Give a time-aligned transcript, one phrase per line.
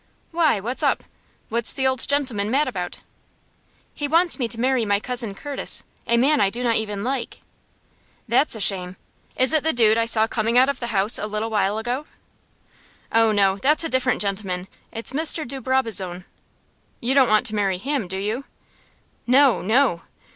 [0.31, 1.03] "Why, what's up?
[1.49, 3.01] What's the old gentleman mad about?"
[3.93, 7.41] "He wants me to marry my cousin Curtis a man I do not even like."
[8.27, 8.95] "That's a shame!
[9.35, 12.07] Is it the dude I saw come out of the house a little while ago?"
[13.11, 14.67] "Oh, no; that's a different gentleman.
[14.91, 15.47] It's Mr.
[15.47, 16.25] de Brabazon."
[16.99, 18.45] "You don't want to marry him, do you?"
[19.27, 20.01] "No, no!"